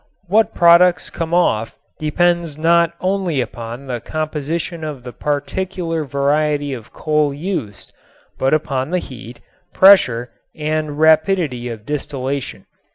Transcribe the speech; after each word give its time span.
What 0.27 0.55
products 0.55 1.11
come 1.11 1.31
off 1.31 1.77
depends 1.99 2.57
not 2.57 2.93
only 3.01 3.39
upon 3.39 3.85
the 3.85 3.99
composition 3.99 4.83
of 4.83 5.03
the 5.03 5.13
particular 5.13 6.05
variety 6.05 6.73
of 6.73 6.91
coal 6.91 7.31
used, 7.35 7.93
but 8.39 8.51
upon 8.51 8.89
the 8.89 8.97
heat, 8.97 9.41
pressure 9.75 10.31
and 10.55 10.97
rapidity 10.97 11.69
of 11.69 11.85
distillation. 11.85 12.65